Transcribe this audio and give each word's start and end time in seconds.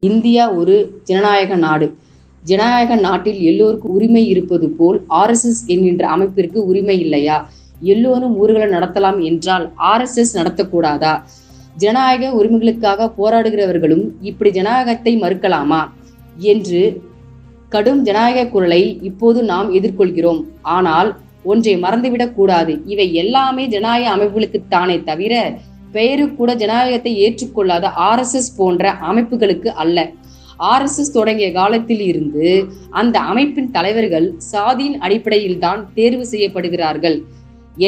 India 0.00 0.52
ஒரு 0.52 1.00
ஜனநாயக 1.04 1.56
நாடு. 1.56 1.94
ஜனநாயக 2.42 2.94
நாட்டில் 2.96 3.40
எல்லோருக்கும் 3.40 3.90
உரிமை 3.90 4.28
இருப்பது 4.28 4.68
போல் 4.68 5.04
ஆர்எஸ்எஸ் 5.10 5.62
என்கின்ற 5.66 6.08
அமைப்பிற்கு 6.08 6.66
உரிமை 6.66 7.00
இல்லையா? 7.00 7.50
எல்லோரும் 7.80 8.36
ஊர்களை 8.36 8.78
நடத்தலாம் 8.78 9.22
என்றால் 9.24 9.72
ஆர்எஸ்எஸ் 9.78 10.34
நடத்தக்கூடாதா? 10.34 11.22
ஜனநாயக 11.76 12.44
உரிமைகளுக்காக 12.44 13.12
போராடுகிறவர்களும் 13.18 14.10
இப்படி 14.20 14.50
ஜனநாயகத்தை 14.50 15.20
மறுக்கலாமா? 15.20 15.90
என்று 16.36 17.02
கடும் 17.68 18.02
ஜனநாயக 18.02 18.48
குரலை 18.48 18.98
இப்போது 19.02 19.42
நாம் 19.42 19.74
எதிர்கொள்கிறோம். 19.74 20.44
ஆனால் 20.62 21.16
ஒன்றை 21.44 21.80
மறந்துவிடக் 21.80 22.34
கூடாது 22.34 22.82
இவை 22.86 23.14
எல்லாமே 23.14 23.66
ஜனநாயக 23.66 24.16
அமைப்புகளுக்குத்தானே 24.16 25.04
தவிர 25.04 25.58
பெயரு 25.96 26.24
கூட 26.38 26.50
ஜனநாயகத்தை 26.62 27.12
ஏற்றுக்கொள்ளாத 27.24 27.90
ஆர்எஸ்எஸ் 28.08 28.50
போன்ற 28.60 28.92
அமைப்புகளுக்கு 29.10 29.70
அல்ல. 29.84 29.98
ஆர்எஸ்எஸ் 30.72 31.14
தொடங்கிய 31.16 31.48
காலத்தில் 31.58 32.04
இருந்து 32.10 32.46
அந்த 33.00 33.16
அமைப்பின் 33.30 33.72
தலைவர்கள் 33.76 34.28
சாதியின் 34.52 34.96
அடிப்படையில் 35.06 35.58
தான் 35.64 35.82
தேர்வு 35.98 36.24
செய்யப்படுகிறார்கள் 36.32 37.18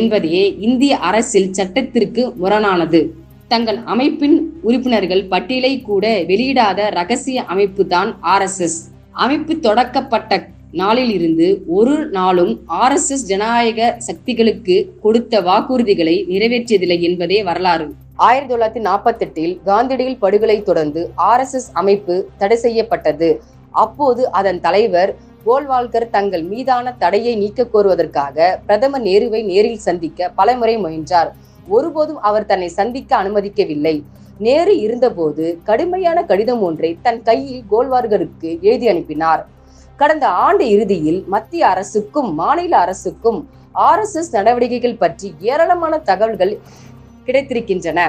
என்பதே 0.00 0.42
இந்திய 0.66 0.92
அரசியல் 1.08 1.54
சட்டத்திற்கு 1.58 2.22
முரணானது. 2.42 3.00
தங்கள் 3.52 3.78
அமைப்பின் 3.92 4.36
உறுப்பினர்கள் 4.68 5.22
பட்டியலை 5.32 5.72
கூட 5.88 6.04
வெளியிடாத 6.30 6.88
ரகசிய 6.98 7.44
அமைப்பு 7.52 7.82
தான் 7.94 8.10
ஆர்எஸ்எஸ். 8.32 8.78
அமைப்பு 9.24 9.52
தொடக்கப்பட்ட 9.66 10.32
நாளில் 10.72 11.12
இருந்து 11.12 11.62
ஒரு 11.66 12.06
நாளும் 12.06 12.60
ஆர்எஸ்எஸ் 12.68 13.24
ஜனநாயக 13.26 13.94
சக்திகளுக்கு 13.98 14.92
கொடுத்த 15.02 15.40
வாக்குறுதிகளை 15.40 16.24
நிறைவேற்றியதில்லை 16.28 17.00
என்பதே 17.00 17.42
வரலாறு. 17.42 17.92
ஆயிரத்தி 18.16 18.54
தொள்ளாயிரத்தி 18.54 18.84
நாற்பத்தி 18.84 19.18
எட்டில் 19.18 19.60
காந்தியடிகள் 19.64 20.16
படுகொலை 20.16 20.62
தொடர்ந்து 20.62 21.10
ஆர்எஸ்எஸ் 21.16 21.70
அமைப்பு 21.72 22.28
தடை 22.38 22.56
செய்யப்பட்டது. 22.56 23.40
அப்போது 23.70 24.32
அதன் 24.32 24.60
தலைவர் 24.60 25.16
கோல்வால்கர் 25.46 26.10
தங்கள் 26.10 26.42
மீதான 26.42 26.92
தடையை 26.92 27.36
நீக்க 27.36 27.68
கோருவதற்காக 27.72 28.56
பிரதமர் 28.66 29.02
நேருவை 29.02 29.44
நேரில் 29.44 29.78
சந்திக்க 29.78 30.28
பலமுறை 30.28 30.78
முயன்றார். 30.78 31.34
ஒருபோதும் 31.68 32.20
அவர் 32.20 32.46
தன்னை 32.46 32.68
சந்திக்க 32.68 33.22
அனுமதிக்கவில்லை. 33.22 34.02
நேரு 34.38 34.80
இருந்தபோது 34.80 35.58
கடுமையான 35.64 36.24
கடிதம் 36.24 36.62
ஒன்றை 36.62 36.98
தன் 37.02 37.22
கையில் 37.22 37.62
கோல்வார்கருக்கு 37.70 38.60
எழுதி 38.60 38.88
அனுப்பினார். 38.88 39.56
கடந்த 40.00 40.26
ஆண்டு 40.46 40.64
இறுதியில் 40.74 41.20
மத்திய 41.34 41.62
அரசுக்கும் 41.72 42.28
மாநில 42.40 42.72
அரசுக்கும் 42.84 43.38
ஆர்எஸ்எஸ் 43.88 44.30
நடவடிக்கைகள் 44.36 45.00
பற்றி 45.02 45.28
ஏராளமான 45.50 45.94
தகவல்கள் 46.10 46.52
கிடைத்திருக்கின்றன. 47.26 48.00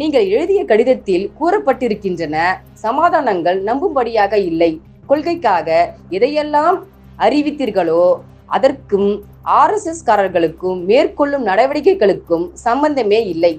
நீங்கள் 0.00 0.26
எழுதிய 0.34 0.60
கடிதத்தில் 0.64 1.26
கூறப்பட்டிருக்கின்றன 1.38 2.36
சமாதானங்கள் 2.84 3.58
நம்பும்படியாக 3.68 4.32
இல்லை. 4.50 4.70
கொள்கைக்காக 5.06 5.68
எதையெல்லாம் 6.16 6.78
அறிவித்தீர்களோ 7.26 8.04
அதற்கும் 8.56 9.10
ஆர்எஸ்எஸ் 9.60 10.06
காரர்களுக்கும் 10.06 10.78
மேற்கொள்ளும் 10.90 11.46
நடவடிக்கைகளுக்கும் 11.46 12.46
சம்பந்தமே 12.66 13.20
இல்லை. 13.32 13.54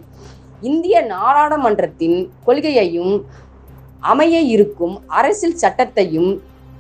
இந்திய 0.70 0.96
நாடாளுமன்றத்தின் 1.14 2.18
கொள்கையையும் 2.46 3.14
அமைய 4.12 4.38
இருக்கும் 4.56 4.96
அரசியல் 5.20 5.62
சட்டத்தையும் 5.64 6.32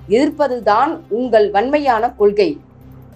எதிர்ப்பதுதான் 0.09 0.91
உங்கள் 1.09 1.51
வன்மையான 1.51 2.09
கொள்கை. 2.09 2.49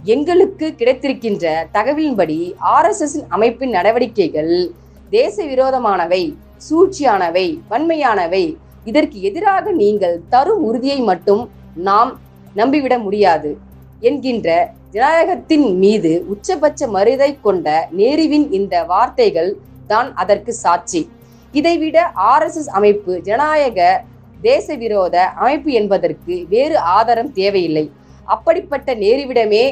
எங்களுக்கு 0.04 0.76
கிடைத்திருக்கின்ற 0.78 1.54
தகவலின்படி 1.74 2.54
ஆர்எஸ்எஸ் 2.76 3.18
அமைப்பின் 3.30 3.70
நடவடிக்கைகள் 3.70 4.72
தேச 5.10 5.46
விரோதமானவை 5.46 6.24
சூழ்ச்சியானவை 6.70 7.60
வன்மையானவை. 7.70 8.58
இதற்கு 8.86 9.22
எதிராக 9.22 9.72
நீங்கள் 9.72 10.22
தரும் 10.30 10.64
உறுதியை 10.64 11.00
மட்டும் 11.00 11.50
நாம் 11.76 12.20
நம்பிவிட 12.56 12.98
முடியாது 13.00 13.58
என்கின்ற 14.00 14.50
ஜனநாயகத்தின் 14.92 15.78
மீது 15.78 16.12
உச்சபட்ச 16.34 16.88
மருதை 16.88 17.38
கொண்ட 17.42 17.88
நேருவின் 17.98 18.52
இந்த 18.52 18.84
வார்த்தைகள் 18.84 19.58
தான் 19.88 20.16
அதற்கு 20.16 20.54
சாட்சி. 20.54 21.10
இதைவிட 21.52 22.12
ஆர்எஸ்எஸ் 22.16 22.72
அமைப்பு 22.72 23.22
ஜனநாயக 23.22 24.06
தேச 24.48 24.76
விரோத 24.82 25.16
அமைப்பு 25.42 25.72
என்பதற்கு 25.80 26.36
வேறு 26.54 26.78
ஆதாரம் 26.98 27.32
தேவையில்லை. 27.40 27.86
அப்படிப்பட்ட 28.34 28.90
நேருவிடமே 29.04 29.66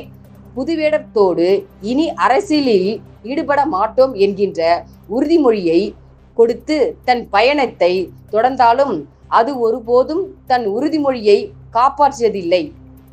புதுவேடத்தோடு 0.55 1.47
இனி 1.91 2.05
அரசியலில் 2.25 2.89
ஈடுபட 3.31 3.61
மாட்டோம் 3.75 4.13
என்கின்ற 4.25 4.61
உறுதிமொழியை 5.15 5.81
கொடுத்து 6.37 6.77
தன் 7.07 7.23
பயணத்தை 7.35 7.93
தொடர்ந்தாலும் 8.33 8.95
அது 9.39 9.51
ஒருபோதும் 9.65 10.23
தன் 10.49 10.65
உறுதிமொழியை 10.75 11.37
காப்பாற்றியதில்லை. 11.77 12.63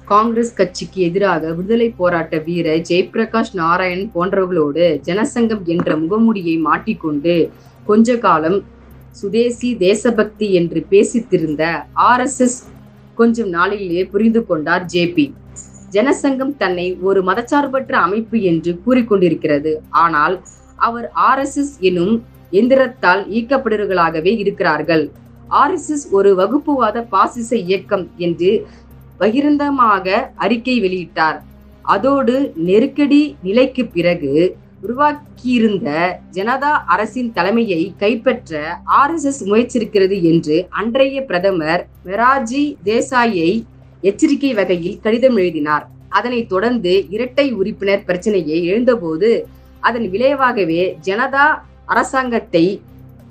காங்கிரஸ் 0.07 0.57
கட்சிக்கு 0.59 0.99
எதிராக 1.09 1.43
விடுதலை 1.57 1.89
போராட்ட 1.99 2.37
வீரர் 2.47 2.81
ஜெயபிரகாஷ் 2.89 3.53
நாராயண் 3.61 4.07
போன்றவர்களோடு 4.15 4.87
ஜனசங்கம் 5.09 5.65
என்ற 5.75 5.97
முகமூடியை 6.03 6.57
மாட்டிக்கொண்டு 6.69 7.35
கொஞ்ச 7.87 8.17
காலம் 8.27 8.59
சுதேசி 9.11 9.77
தேசபக்தி 9.77 10.53
என்று 10.53 10.87
பேசித்திருந்த 10.91 11.63
ஆர்எஸ்எஸ் 12.11 12.59
கொஞ்சம் 13.15 13.49
நாளிலேயே 13.49 14.05
புரிந்து 14.05 14.47
கொண்டார் 14.47 14.87
ஜேபி 14.93 15.27
ஜனசங்கம் 15.91 16.53
தன்னை 16.57 16.99
ஒரு 17.01 17.21
மதச்சார்பற்ற 17.25 17.93
அமைப்பு 17.93 18.43
என்று 18.43 18.81
கூறிக்கொண்டிருக்கிறது. 18.87 19.73
ஆனால் 19.91 20.41
அவர் 20.77 21.13
ஆர்எஸ்எஸ் 21.31 21.75
எனும் 21.81 22.15
எந்திரத்தால் 22.53 23.23
ஈக்கப்படுவர்களாகவே 23.39 24.33
இருக்கிறார்கள். 24.39 25.11
ஆர்எஸ்எஸ் 25.51 26.07
ஒரு 26.11 26.31
வகுப்புவாத 26.35 27.03
பாசிச 27.03 27.57
இயக்கம் 27.57 28.11
என்று 28.17 28.67
பகிரந்தமாக 29.21 30.33
அறிக்கை 30.37 30.77
வெளியிட்டார். 30.81 31.39
அதோடு 31.83 32.53
நெருக்கடி 32.57 33.23
நிலைக்கு 33.43 33.87
பிறகு 33.87 34.33
உருவாக்கியிருந்த 34.83 35.89
ஜனதா 36.33 36.71
அரசின் 36.87 37.33
தலைமையை 37.33 37.95
கைப்பற்ற 37.99 38.61
ஆர்எஸ்எஸ் 39.01 39.41
முயற்சிருக்கிறது 39.41 40.23
என்று 40.23 40.67
அன்றைய 40.71 41.25
பிரதமர் 41.25 41.83
மெராஜி 42.05 42.63
தேசாயை 42.85 43.51
எச்சரிக்கை 44.01 44.53
வகையில் 44.55 45.01
கடிதம் 45.01 45.37
எழுதினார். 45.37 45.85
அதனைத் 46.09 46.49
தொடர்ந்து 46.49 46.93
இரட்டை 47.11 47.53
உறுப்பினர் 47.53 48.05
பிரச்சனையை 48.05 48.65
எழுந்தபோது 48.65 49.47
அதன் 49.81 50.11
விளைவாகவே 50.11 50.83
ஜனதா 51.03 51.47
அரசாங்கத்தை 51.87 52.65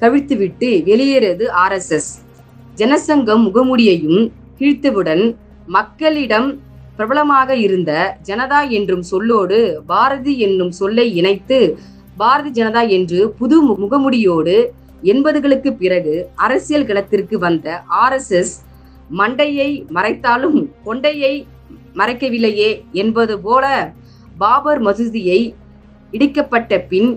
கவிழ்த்துவிட்டு 0.01 0.69
வெளியேறது 0.89 1.45
ஆர்எஸ்எஸ் 1.63 2.11
ஜனசங்கம் 2.77 3.43
முகமூடியையும் 3.47 4.21
கிழித்தவுடன் 4.59 5.35
மக்களிடம் 5.67 6.49
பிரபலமாக 6.99 7.55
இருந்த 7.65 7.91
ஜனதா 8.27 8.61
என்றும் 8.69 9.03
சொல்லோடு 9.11 9.59
பாரதி 9.85 10.33
என்னும் 10.37 10.71
சொல்லை 10.71 11.05
இணைத்து 11.19 11.59
பாரதி 12.17 12.49
ஜனதா 12.49 12.81
என்று 12.89 13.19
புது 13.37 13.57
முகமுடியோடு 13.81 14.55
எண்பதுகளுக்கு 15.03 15.71
பிறகு 15.73 16.15
அரசியல் 16.45 16.85
களத்திற்கு 16.85 17.37
வந்த 17.37 17.67
ஆர்எஸ்எஸ் 18.01 18.53
மண்டையை 19.11 19.69
மறைத்தாலும் 19.95 20.59
கொண்டையை 20.85 21.33
மறைக்கவில்லையே 21.95 22.69
என்பது 22.93 23.35
போல 23.39 23.65
பாபர் 24.37 24.81
மசூதியை 24.81 25.39
இடிக்கப்பட்ட 26.13 26.81
பின் 26.91 27.09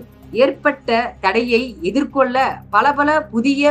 ஏற்பட்ட 0.43 0.89
தடையை 1.21 1.63
எதிர்கொள்ள 1.81 2.37
பல 2.69 2.93
பல 2.93 3.09
புதிய 3.33 3.63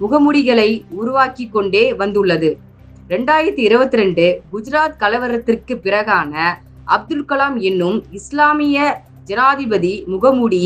முகமுடிகளை 0.00 0.70
உருவாக்கி 1.00 1.44
கொண்டே 1.48 1.84
வந்துள்ளது. 1.94 2.50
ரெண்டாயிரத்தி 3.12 3.62
இருபத்தி 3.62 3.96
ரெண்டு 3.96 4.24
குஜராத் 4.50 4.98
கலவரத்திற்கு 5.00 5.74
பிறகான 5.76 6.34
அப்துல் 6.86 7.24
கலாம் 7.24 7.56
என்னும் 7.62 7.98
இஸ்லாமிய 8.12 8.76
ஜனாதிபதி 9.28 9.90
முகமுடி 10.06 10.62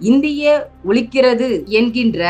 இந்திய 0.00 0.52
ஒழிக்கிறது 0.84 1.48
என்கின்ற 1.78 2.20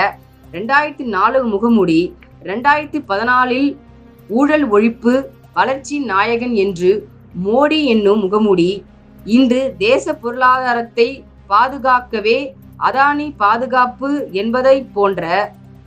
ரெண்டாயிரத்தி 0.52 1.06
நாலு 1.08 1.40
முகமுடி 1.46 2.00
ரெண்டாயிரத்தி 2.42 3.00
பதினாலில் 3.08 3.68
ஊழல் 4.30 4.66
ஒழிப்பு 4.70 5.14
வளர்ச்சி 5.52 5.98
நாயகன் 6.04 6.56
என்று 6.56 6.92
மோடி 7.42 7.80
என்னும் 7.86 8.22
முகமுடி 8.22 8.70
இன்று 9.30 9.62
தேச 9.78 10.14
பொருளாதாரத்தை 10.14 11.08
பாதுகாக்கவே 11.48 12.38
அதானி 12.80 13.28
பாதுகாப்பு 13.36 14.10
என்பதை 14.34 14.76
போன்ற 14.92 15.24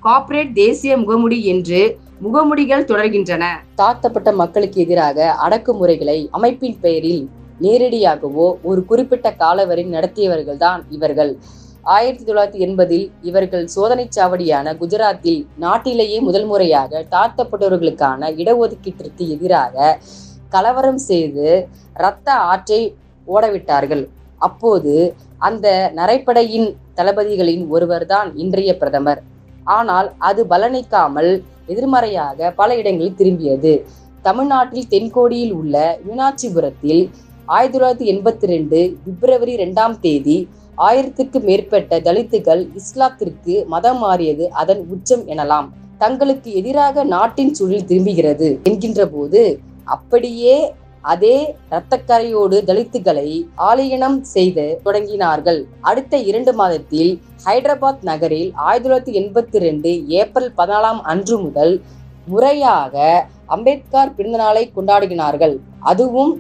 கார்ப்பரேட் 0.04 0.56
தேசிய 0.56 0.94
முகமுடி 0.98 1.40
என்று 1.46 1.82
முகமுடிகள் 2.22 2.88
தொடர்கின்றன. 2.90 3.44
தாழ்த்தப்பட்ட 3.76 4.32
மக்களுக்கு 4.32 4.82
எதிராக 4.82 5.32
அடக்குமுறைகளை 5.32 6.28
அமைப்பின் 6.32 6.78
பெயரில் 6.80 7.30
நேரடியாகவோ 7.62 8.56
ஒரு 8.62 8.86
குறிப்பிட்ட 8.86 9.32
காலவரை 9.32 9.86
நடத்தியவர்கள் 9.86 10.58
தான் 10.58 10.86
இவர்கள். 10.90 11.38
ஆயிரத்தி 11.84 12.24
தொள்ளாயிரத்தி 12.24 12.62
எண்பதில் 12.66 13.12
இவர்கள் 13.22 13.68
சோதனை 13.68 14.08
சாவடியான 14.18 14.76
குஜராத்தில் 14.82 15.46
நாட்டிலேயே 15.56 16.20
முதல் 16.20 16.46
முறையாக 16.46 17.06
தாழ்த்தப்பட்டவர்களுக்கான 17.12 18.32
இடஒதுக்கீட்டிற்கு 18.42 19.28
எதிராக 19.30 20.00
கலவரம் 20.50 20.98
செய்து 20.98 21.68
இரத்த 21.96 22.34
ஆற்றை 22.34 22.96
ஓடவிட்டார்கள். 23.28 24.08
அப்போது 24.38 25.16
அந்த 25.38 25.92
நரைப்படையின் 25.96 26.76
தளபதிகளின் 26.96 27.68
ஒருவர்தான் 27.68 28.36
இன்றைய 28.36 28.78
பிரதமர். 28.78 29.24
ஆனால் 29.64 30.14
அது 30.18 30.46
பலனிக்காமல் 30.50 31.32
எதிர்மறையாக 31.68 32.52
பல 32.52 32.76
இடங்களில் 32.76 33.16
திரும்பியது. 33.16 33.86
தமிழ்நாட்டில் 34.22 34.90
தென்கோடியில் 34.90 35.54
உள்ள 35.54 36.00
மீனாட்சிபுரத்தில் 36.08 37.10
ஆயிரத்தி 37.48 37.78
தொள்ளாயிரத்தி 37.78 38.08
எண்பத்தி 38.14 38.46
ரெண்டு 38.46 38.98
பிப்ரவரி 39.06 39.56
ரெண்டாம் 39.56 40.00
தேதி 40.00 40.48
ஆயிரத்துக்கு 40.78 41.40
மேற்பட்ட 41.44 42.00
தலித்துகள் 42.00 42.62
இஸ்லாத்திற்கு 42.80 43.66
மதம் 43.68 43.98
மாறியது 43.98 44.50
அதன் 44.52 44.88
உச்சம் 44.90 45.26
எனலாம். 45.28 45.68
தங்களுக்கு 45.98 46.54
எதிராக 46.54 47.04
நாட்டின் 47.04 47.54
சூழல் 47.54 47.86
திரும்புகிறது 47.86 48.60
என்கின்ற 48.64 49.08
போது 49.08 49.60
அப்படியே 49.84 50.74
அதே 51.12 51.38
இரத்தக்கரையோடு 51.72 52.58
தலித்துகளை 52.70 53.30
ஆலயனம் 53.70 54.18
செய்து 54.34 54.66
தொடங்கினார்கள். 54.86 55.60
அடுத்த 55.90 56.18
இரண்டு 56.30 56.52
மாதத்தில் 56.60 57.12
ஹைதராபாத் 57.46 58.06
நகரில் 58.10 58.50
ஆயிரத்தி 58.68 58.88
தொள்ளாயிரத்தி 58.88 59.16
எண்பத்தி 59.22 59.58
ரெண்டு 59.66 59.92
ஏப்ரல் 60.20 60.50
பதினாலாம் 60.60 61.02
அன்று 61.14 61.38
முதல் 61.46 61.74
முறையாக 62.34 62.96
அம்பேத்கர் 63.56 64.16
பிறந்தநாளை 64.18 64.64
கொண்டாடுகிறார்கள் 64.76 65.56
அதுவும் 65.92 66.34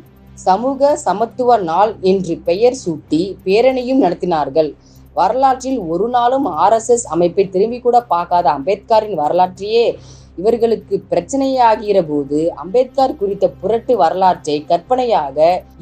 சமூக 0.47 0.95
சமத்துவ 1.07 1.57
நாள் 1.71 1.91
என்று 2.11 2.35
பெயர் 2.49 2.77
சூட்டி 2.83 3.21
பேரணியும் 3.45 4.03
நடத்தினார்கள். 4.05 4.69
வரலாற்றில் 5.19 5.79
ஒரு 5.93 6.05
நாளும் 6.15 6.47
ஆர்எஸ்எஸ் 6.63 7.05
அமைப்பை 7.15 7.43
திரும்பி 7.55 7.79
கூட 7.79 7.97
பார்க்காத 8.13 8.47
அம்பேத்கரின் 8.57 9.19
வரலாற்றையே 9.21 9.85
இவர்களுக்கு 10.37 10.95
பிரச்சனையாகிற 11.11 11.97
போது 12.07 12.39
அம்பேத்கர் 12.63 13.17
குறித்த 13.17 13.47
புரட்டு 13.61 13.95
வரலாற்றை 13.95 14.57
கற்பனையாக 14.71 15.37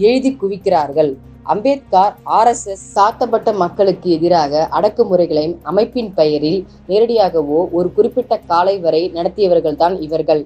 எழுதி 0.08 0.32
குவிக்கிறார்கள். 0.42 1.12
அம்பேத்கர் 1.44 2.16
ஆர்எஸ்எஸ் 2.38 2.86
சாத்தப்பட்ட 2.96 3.50
மக்களுக்கு 3.54 4.08
எதிராக 4.12 4.64
அடக்குமுறைகளையும் 4.78 5.56
அமைப்பின் 5.64 6.12
பெயரில் 6.14 6.60
நேரடியாகவோ 6.88 7.60
ஒரு 7.72 7.90
குறிப்பிட்ட 7.94 8.34
காலை 8.52 8.76
வரை 8.80 9.04
நடத்தியவர்கள்தான் 9.14 9.96
இவர்கள். 10.02 10.44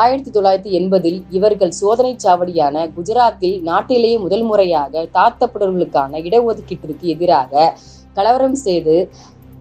ஆயிரத்தி 0.00 0.30
தொள்ளாயிரத்தி 0.30 0.72
எண்பதில் 0.78 1.18
இவர்கள் 1.30 1.72
சோதனை 1.80 2.12
சாவடியான 2.24 2.84
குஜராத்தில் 2.96 3.56
நாட்டிலேயே 3.62 4.18
முதல் 4.18 4.44
முறையாக 4.50 5.02
தாழ்த்தப்பட்டவர்களுக்கான 5.16 6.20
இடஒதுக்கீட்டிற்கு 6.28 7.06
எதிராக 7.14 7.72
கலவரம் 8.16 8.56
செய்து 8.62 8.94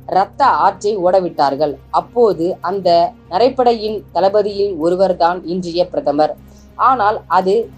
இரத்த 0.08 0.46
ஆற்றை 0.46 0.98
ஓடவிட்டார்கள். 0.98 1.74
அப்போது 1.90 2.58
அந்த 2.62 3.14
நரைப்படையின் 3.30 4.04
தளபதியில் 4.12 4.74
ஒருவர்தான் 4.78 5.46
இன்றைய 5.46 5.88
பிரதமர். 5.88 6.34
ஆனால் 6.76 7.22
அது 7.28 7.70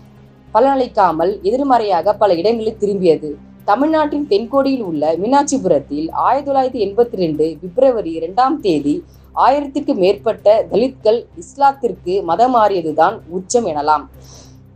பலனளிக்காமல் 0.53 1.41
எதிர்மறையாக 1.41 2.13
பல 2.13 2.33
இடங்களில் 2.33 2.79
திரும்பியது. 2.83 3.31
தமிழ்நாட்டின் 3.65 4.27
தென்கோடியில் 4.31 4.85
உள்ள 4.89 5.15
மீனாட்சிபுரத்தில் 5.21 6.07
ஆயிரத்தி 6.11 6.51
தொள்ளாயிரத்தி 6.51 6.81
எண்பத்தி 6.85 7.15
ரெண்டு 7.23 7.57
பிப்ரவரி 7.61 8.11
இரண்டாம் 8.11 8.61
தேதி 8.61 9.03
ஆயிரத்திற்கு 9.45 9.93
மேற்பட்ட 9.93 10.65
தலித்கள் 10.71 11.19
இஸ்லாத்திற்கு 11.41 12.23
மதம் 12.23 12.55
மாறியதுதான் 12.55 13.15
உச்சம் 13.29 13.65
எனலாம். 13.65 14.03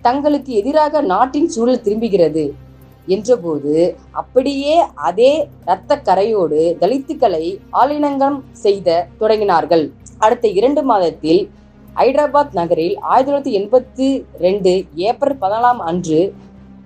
தங்களுக்கு 0.02 0.54
எதிராக 0.54 1.02
நாட்டின் 1.02 1.48
சூழல் 1.48 1.82
திரும்புகிறது. 1.82 2.54
என்றபோது 3.16 3.76
அப்படியே 4.22 4.76
அதே 5.10 5.32
இரத்த 5.66 6.02
கரையோடு 6.08 6.62
தலித்துக்களை 6.82 7.46
ஆலினங்கம் 7.82 8.38
செய்த 8.64 9.08
தொடங்கினார்கள். 9.20 9.86
அடுத்த 10.26 10.48
இரண்டு 10.60 10.84
மாதத்தில் 10.84 11.42
ஹைதராபாத் 12.00 12.56
நகரில் 12.60 12.96
ஆயிரத்தி 13.12 13.32
தொள்ளாயிரத்தி 13.32 13.54
எண்பத்தி 13.60 14.08
ரெண்டு 14.46 14.72
ஏப்ரல் 15.08 15.40
பதினாலாம் 15.42 15.82
அன்று 15.90 16.20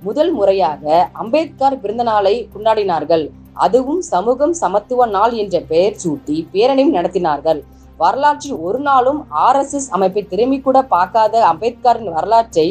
முதல் 0.07 0.31
முறையாக 0.31 0.83
அம்பேத்கர் 1.21 1.81
பிறந்த 1.81 2.03
நாளை 2.03 2.35
கொண்டாடினார்கள். 2.53 3.25
அதுவும் 3.65 4.01
சமூகம் 4.13 4.53
சமத்துவ 4.61 5.05
நாள் 5.15 5.33
என்ற 5.41 5.55
பெயர் 5.71 5.99
சூட்டி 6.03 6.37
பேரணியும் 6.53 6.95
நடத்தினார்கள். 6.97 7.59
வரலாற்றில் 7.97 8.57
ஒரு 8.67 8.79
நாளும் 8.79 9.19
ஆர்எஸ்எஸ் 9.45 9.89
அமைப்பை 9.95 10.21
திரும்பி 10.31 10.57
கூட 10.61 10.77
பார்க்காத 10.93 11.43
அம்பேத்கரின் 11.51 12.13
வரலாற்றை 12.17 12.65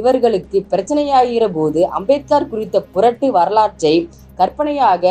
இவர்களுக்கு 0.00 0.58
பிரச்சனையாகிற 0.72 1.44
போது 1.56 1.80
அம்பேத்கர் 1.98 2.50
குறித்த 2.52 2.76
புரட்டு 2.94 3.28
வரலாற்றை 3.38 3.94
கற்பனையாக 4.40 5.04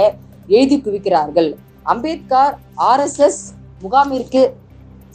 எழுதி 0.57 0.77
குவிக்கிறார்கள். 0.85 1.49
அம்பேத்கர் 1.93 2.55
ஆர்எஸ்எஸ் 2.91 3.41
முகாமிற்கு 3.83 4.41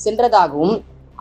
சென்றதாகவும் 0.04 0.76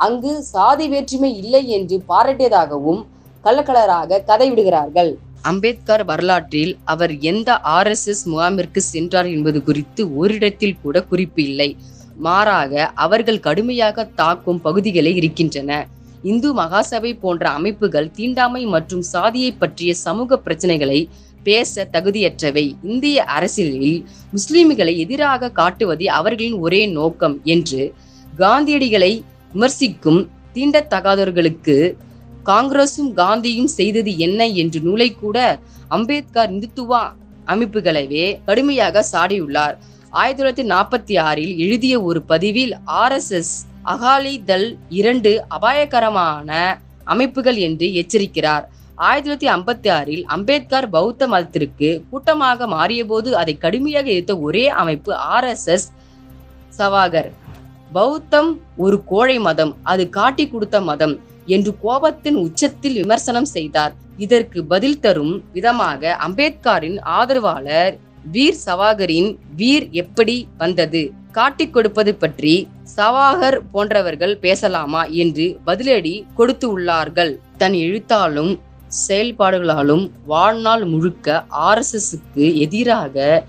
அங்கு 0.06 0.34
சாதி 0.54 0.86
வேற்றுமை 0.94 1.32
இல்லை 1.42 1.64
என்று 1.78 1.96
பாராட்டியதாகவும் 2.12 3.02
கள்ளக்கலராக 3.46 4.20
கதை 4.30 4.48
விடுகிறார்கள். 4.52 5.12
அம்பேத்கர் 5.50 6.04
வரலாற்றில் 6.10 6.74
அவர் 6.94 7.14
எந்த 7.32 7.50
ஆர்எஸ்எஸ் 7.78 8.24
முகாமிற்கு 8.32 8.82
சென்றார் 8.94 9.30
என்பது 9.36 9.60
குறித்து 9.68 10.02
ஓரிடத்தில் 10.22 10.80
கூட 10.84 10.98
குறிப்பு 11.12 11.42
இல்லை. 11.50 11.70
மாறாக 12.28 12.92
அவர்கள் 13.06 13.44
கடுமையாக 13.48 14.06
தாக்கும் 14.22 14.62
பகுதிகளே 14.66 15.12
இருக்கின்றன. 15.20 15.72
இந்து 16.24 16.56
மகாசபை 16.56 17.20
போன்ற 17.20 17.50
அமைப்புகள் 17.50 18.12
தீண்டாமை 18.12 18.66
மற்றும் 18.66 19.02
சாதியை 19.02 19.52
பற்றிய 19.52 19.94
சமூக 19.94 20.42
பிரச்சனைகளை 20.46 21.08
பேச 21.44 21.88
தகுதியற்றவை. 21.94 22.76
இந்திய 22.84 23.24
அரசியலில் 23.24 24.06
முஸ்லிம்களை 24.34 24.98
எதிராக 24.98 25.52
காட்டுவதே 25.56 26.04
அவர்களின் 26.04 26.54
ஒரே 26.54 26.86
நோக்கம் 26.86 27.42
என்று 27.44 27.94
காந்தியடிகளை 28.38 29.24
விமர்சிக்கும் 29.54 30.30
தீண்டத்தகாதவர்களுக்கு 30.54 31.96
காங்கிரசும் 32.46 33.12
காந்தியும் 33.16 33.72
செய்தது 33.78 34.18
என்ன 34.18 34.48
என்று 34.48 34.80
நூலை 34.80 35.16
கூட 35.16 35.60
அம்பேத்கர் 35.88 36.52
இந்துத்துவ 36.52 37.00
அமைப்புகளவே 37.48 38.40
கடுமையாக 38.46 39.06
சாடியுள்ளார். 39.12 39.76
ஆயிரத்தி 40.10 40.44
தொள்ளாயிரத்தி 40.44 40.68
நாற்பத்தி 40.68 41.20
ஆறில் 41.20 41.58
எழுதிய 41.58 42.02
ஒரு 42.02 42.22
பதிவில் 42.22 42.78
ஆர்எஸ்எஸ் 42.86 43.54
அகாலி 43.86 44.44
தள் 44.44 44.78
இரண்டு 44.90 45.46
அபாயகரமான 45.48 46.78
அமைப்புகள் 47.04 47.56
என்று 47.56 47.88
எச்சரிக்கிறார். 47.94 48.64
ஆயிரத்தி 48.96 49.48
தொள்ளாயிரத்தி 49.48 49.54
ஐம்பத்தி 49.54 49.90
ஆறில் 49.92 50.26
அம்பேத்கர் 50.26 50.90
பௌத்த 50.90 51.28
மதத்திற்கு 51.28 52.04
கூட்டமாக 52.10 52.68
மாறியபோது 52.68 53.32
அதை 53.32 53.58
கடுமையாக 53.58 54.10
எதிர்த்த 54.10 54.38
ஒரே 54.38 54.68
அமைப்பு 54.68 55.14
ஆர்எஸ்எஸ் 55.14 55.88
சவாகர். 56.78 57.32
பௌத்தம் 57.92 58.62
ஒரு 58.78 59.04
கோழை 59.04 59.40
மதம் 59.40 59.78
அது 59.84 60.10
காட்டி 60.10 60.48
கொடுத்த 60.48 60.82
மதம் 60.82 61.20
என்று 61.46 61.76
கோபத்தின் 61.84 62.36
உச்சத்தில் 62.36 62.94
விமர்சனம் 62.94 63.46
செய்தார். 63.46 63.96
இதற்கு 64.18 64.64
பதில் 64.64 65.00
தரும் 65.00 65.44
விதமாக 65.54 66.18
அம்பேத்கரின் 66.28 67.00
ஆதரவாளர் 67.02 68.00
வீர் 68.32 68.62
சவாகரின் 68.66 69.38
வீர் 69.56 69.90
எப்படி 69.90 70.48
வந்தது? 70.58 71.14
காட்டிக் 71.32 71.74
கொடுப்பது 71.74 72.12
பற்றி 72.16 72.54
சவாகர் 72.96 73.58
போன்றவர்கள் 73.72 74.34
பேசலாமா 74.38 75.02
என்று 75.24 75.46
பதிலடி 75.68 76.14
கொடுத்து 76.36 76.68
உள்ளார்கள். 76.74 77.32
தன் 77.58 77.76
எழுத்தாலும் 77.86 78.52
செயல்பாடுகளாலும் 79.08 80.06
வாழ்நாள் 80.32 80.84
முழுக்க 80.86 81.46
ஆர்எஸ்எஸ்க்கு 81.70 82.46
எதிராக 82.56 83.46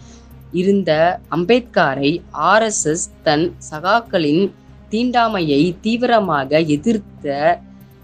இருந்த 0.61 0.91
அம்பேத்கரை 1.37 2.11
ஆர்எஸ்எஸ் 2.53 3.07
தன் 3.23 3.47
சகாக்களின் 3.71 4.45
தீண்டாமையை 4.91 5.63
தீவிரமாக 5.81 6.61
எதிர்த்த 6.77 7.37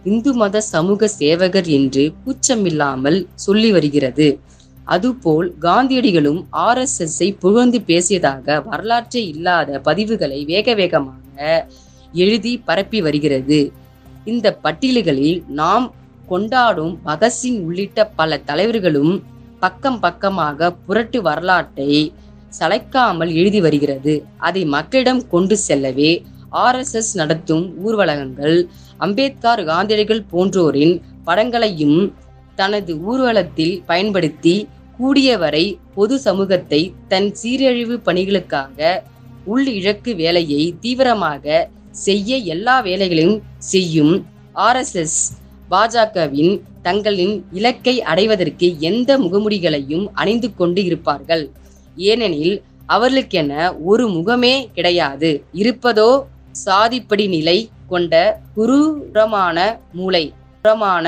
இந்து 0.04 0.32
மத 0.32 0.60
சமூக 0.60 1.08
சேவகர் 1.20 1.68
என்று 1.78 2.04
கூச்சமில்லாமல் 2.24 3.18
சொல்லி 3.34 3.70
வருகிறது. 3.72 4.28
அதுபோல் 4.94 5.48
காந்தியடிகளும் 5.60 6.40
ஆர்எஸ்எஸ்ஸை 6.66 7.28
புகழ்ந்து 7.44 7.78
பேசியதாக 7.90 8.56
வரலாற்றே 8.68 9.22
இல்லாத 9.32 9.80
பதிவுகளை 9.84 10.38
வேக 10.52 10.74
வேகமாக 10.80 11.64
எழுதி 12.24 12.52
பரப்பி 12.68 13.00
வருகிறது. 13.06 13.58
இந்த 14.32 14.46
பட்டியல்களில் 14.64 15.38
நாம் 15.60 15.86
கொண்டாடும் 16.26 16.94
பகத்சிங் 17.06 17.60
உள்ளிட்ட 17.66 18.06
பல 18.18 18.38
தலைவர்களும் 18.50 19.12
பக்கம் 19.62 20.00
பக்கமாக 20.00 20.70
புரட்டு 20.86 21.18
வரலாற்றை 21.28 21.92
சளைக்காமல் 22.58 23.32
எழுதி 23.40 23.60
வருகிறது. 23.66 24.14
அதை 24.48 24.62
மக்களிடம் 24.76 25.22
கொண்டு 25.28 25.56
செல்லவே 25.66 26.12
ஆர்எஸ்எஸ் 26.64 27.12
நடத்தும் 27.20 27.64
ஊர்வலகங்கள் 27.86 28.56
அம்பேத்கர் 29.06 29.62
காந்தியடிகள் 29.64 30.22
போன்றோரின் 30.32 30.94
படங்களையும் 31.24 32.00
தனது 32.60 32.92
ஊர்வலத்தில் 33.08 33.74
பயன்படுத்தி 33.90 34.54
கூடியவரை 34.98 35.64
பொது 35.94 36.14
சமூகத்தை 36.18 36.80
தன் 37.08 37.28
சீரழிவு 37.32 37.96
பணிகளுக்காக 38.06 38.78
உள் 39.44 39.66
இழக்கு 39.66 40.12
வேலையை 40.14 40.62
தீவிரமாக 40.80 41.68
செய்ய 41.90 42.36
எல்லா 42.54 42.80
வேலைகளையும் 42.80 43.38
செய்யும் 43.72 44.14
ஆர்எஸ்எஸ் 44.66 45.20
பாஜகவின் 45.70 46.54
தங்களின் 46.82 47.34
இலக்கை 47.52 47.94
அடைவதற்கு 48.02 48.66
எந்த 48.80 49.10
முகமுடிகளையும் 49.18 50.06
அணிந்து 50.12 50.48
கொண்டு 50.54 50.84
இருப்பார்கள். 50.84 51.44
ஏனெனில் 51.96 52.56
அவர்களுக்கென 52.86 53.52
ஒரு 53.84 54.04
முகமே 54.08 54.54
கிடையாது. 54.76 55.30
இருப்பதோ 55.54 56.10
சாதிப்படி 56.64 57.26
நிலை 57.28 57.58
கொண்ட 57.88 58.14
குரூரமான 58.56 59.58
மூளை 59.92 60.24
புறமான 60.62 61.06